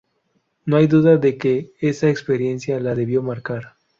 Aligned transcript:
No 0.65 0.77
hay 0.77 0.87
duda 0.87 1.17
de 1.17 1.37
que 1.37 1.73
esa 1.79 2.09
experiencia 2.09 2.79
la 2.79 2.95
debió 2.95 3.21
marcar. 3.21 3.75